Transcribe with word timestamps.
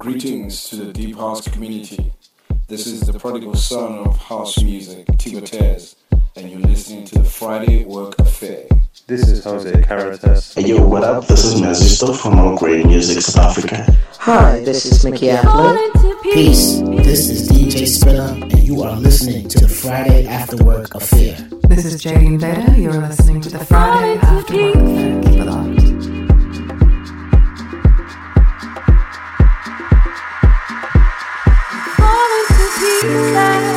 Greetings 0.00 0.66
to 0.70 0.76
the 0.76 0.92
Deep 0.94 1.14
House 1.14 1.46
community. 1.46 2.10
This 2.68 2.86
is 2.86 3.02
the 3.02 3.18
prodigal 3.18 3.54
son 3.54 3.98
of 3.98 4.16
house 4.16 4.62
music, 4.62 5.04
Tibetez, 5.18 5.94
and 6.36 6.50
you're 6.50 6.58
listening 6.58 7.04
to 7.04 7.18
the 7.18 7.24
Friday 7.24 7.84
Work 7.84 8.18
Affair. 8.18 8.64
This 9.06 9.28
is 9.28 9.44
Jose 9.44 9.70
Carretas. 9.82 10.54
Hey 10.54 10.68
yo, 10.68 10.86
what 10.86 11.04
up? 11.04 11.26
This 11.26 11.44
is 11.44 11.60
Mazisto 11.60 12.16
from 12.18 12.38
All 12.38 12.56
Great 12.56 12.86
Music 12.86 13.20
South 13.20 13.58
Africa. 13.58 13.94
Hi, 14.20 14.60
this 14.60 14.86
is 14.86 15.04
Mickey 15.04 15.32
Athley. 15.32 15.76
Peace. 16.22 16.80
This 17.04 17.28
is 17.28 17.50
DJ 17.50 17.86
Spinner, 17.86 18.42
and 18.42 18.58
you 18.62 18.82
are 18.82 18.96
listening 18.96 19.48
to 19.48 19.60
the 19.60 19.68
Friday 19.68 20.26
After 20.26 20.64
Work 20.64 20.94
Affair. 20.94 21.36
This 21.68 21.84
is 21.84 22.02
Jadine 22.02 22.40
Veda. 22.40 22.80
You're 22.80 22.94
listening 22.94 23.42
to 23.42 23.50
the 23.50 23.62
Friday 23.66 24.18
After 24.20 24.54
Work 24.54 24.76
Affair. 24.76 25.22
Keep 25.24 25.40
it 25.40 25.44
locked. 25.44 25.89
Don't 33.10 33.69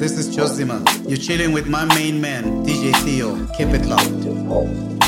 this 0.00 0.16
is 0.16 0.34
Josima. 0.34 0.82
You're 1.06 1.18
chilling 1.18 1.52
with 1.52 1.68
my 1.68 1.84
main 1.84 2.22
man, 2.22 2.64
DJ 2.64 2.96
Theo. 3.04 3.46
Keep 3.48 3.68
it 3.68 3.84
locked. 3.84 4.99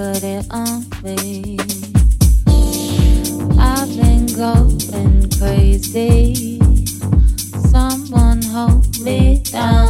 put 0.00 0.24
it 0.24 0.46
on 0.50 0.86
me. 1.02 1.58
I've 3.58 3.94
been 3.94 4.24
going 4.34 5.28
crazy. 5.38 6.58
Someone 7.68 8.40
hold 8.40 8.98
me 9.00 9.42
down. 9.42 9.89